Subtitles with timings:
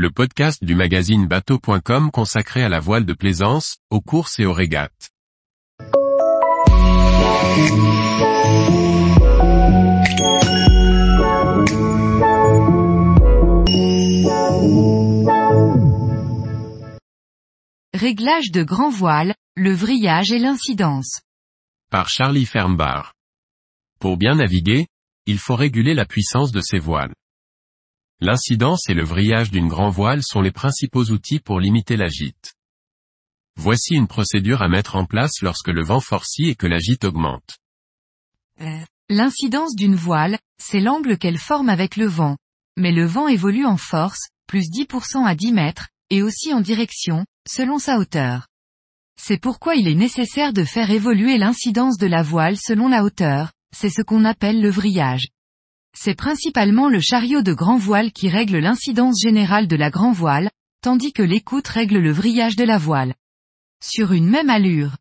[0.00, 4.54] le podcast du magazine bateau.com consacré à la voile de plaisance, aux courses et aux
[4.54, 5.10] régates.
[17.92, 21.20] Réglage de grand voile, le vrillage et l'incidence.
[21.90, 23.12] Par Charlie Fernbar.
[24.00, 24.86] Pour bien naviguer,
[25.26, 27.12] il faut réguler la puissance de ses voiles.
[28.22, 32.54] L'incidence et le vrillage d'une grand voile sont les principaux outils pour limiter la gîte.
[33.56, 37.04] Voici une procédure à mettre en place lorsque le vent forcit et que la gîte
[37.04, 37.58] augmente.
[39.08, 42.36] L'incidence d'une voile, c'est l'angle qu'elle forme avec le vent.
[42.76, 47.24] Mais le vent évolue en force, plus 10% à 10 mètres, et aussi en direction,
[47.48, 48.48] selon sa hauteur.
[49.16, 53.52] C'est pourquoi il est nécessaire de faire évoluer l'incidence de la voile selon la hauteur,
[53.74, 55.28] c'est ce qu'on appelle le vrillage.
[55.96, 60.50] C'est principalement le chariot de grand voile qui règle l'incidence générale de la grand voile,
[60.82, 63.14] tandis que l'écoute règle le vrillage de la voile.
[63.82, 64.96] Sur une même allure.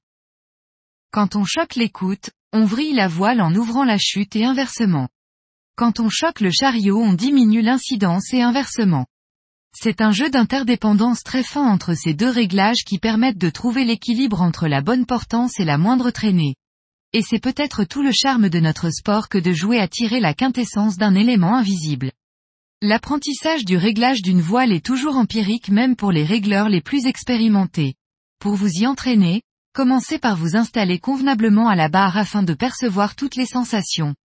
[1.12, 5.10] Quand on choque l'écoute, on vrille la voile en ouvrant la chute et inversement.
[5.76, 9.06] Quand on choque le chariot on diminue l'incidence et inversement.
[9.74, 14.42] C'est un jeu d'interdépendance très fin entre ces deux réglages qui permettent de trouver l'équilibre
[14.42, 16.56] entre la bonne portance et la moindre traînée.
[17.14, 20.36] Et c'est peut-être tout le charme de notre sport que de jouer à tirer la
[20.36, 22.12] quintessence d'un élément invisible.
[22.82, 27.96] L'apprentissage du réglage d'une voile est toujours empirique même pour les régleurs les plus expérimentés.
[28.40, 29.42] Pour vous y entraîner,
[29.74, 34.16] commencez par vous installer convenablement à la barre afin de percevoir toutes les sensations.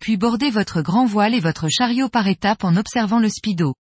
[0.00, 3.74] Puis bordez votre grand voile et votre chariot par étapes en observant le speedo.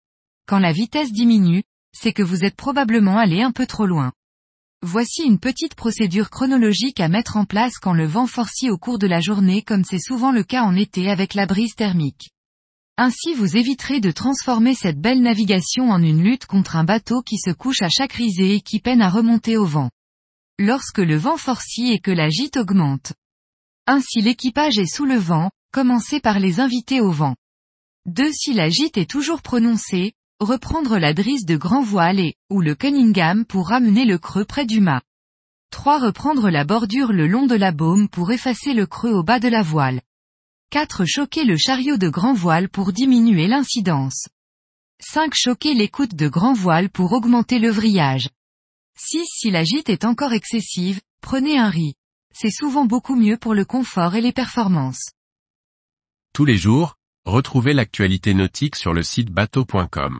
[0.47, 4.11] Quand la vitesse diminue, c'est que vous êtes probablement allé un peu trop loin.
[4.81, 8.97] Voici une petite procédure chronologique à mettre en place quand le vent forcit au cours
[8.97, 12.29] de la journée comme c'est souvent le cas en été avec la brise thermique.
[12.95, 17.37] Ainsi vous éviterez de transformer cette belle navigation en une lutte contre un bateau qui
[17.37, 19.89] se couche à chaque risée et qui peine à remonter au vent.
[20.57, 23.11] Lorsque le vent forcit et que la gîte augmente.
[23.85, 27.35] Ainsi l'équipage est sous le vent, commencez par les inviter au vent.
[28.05, 28.31] 2.
[28.31, 32.75] Si la gîte est toujours prononcée, reprendre la drisse de grand voile et, ou le
[32.75, 35.01] Cunningham pour ramener le creux près du mât.
[35.71, 35.99] 3.
[35.99, 39.47] Reprendre la bordure le long de la baume pour effacer le creux au bas de
[39.47, 40.01] la voile.
[40.71, 41.05] 4.
[41.05, 44.27] Choquer le chariot de grand voile pour diminuer l'incidence.
[45.01, 45.33] 5.
[45.35, 48.29] Choquer l'écoute de grand voile pour augmenter le vrillage.
[48.97, 49.25] 6.
[49.25, 51.95] Si la gîte est encore excessive, prenez un riz.
[52.33, 55.11] C'est souvent beaucoup mieux pour le confort et les performances.
[56.33, 56.95] Tous les jours,
[57.25, 60.19] retrouvez l'actualité nautique sur le site bateau.com.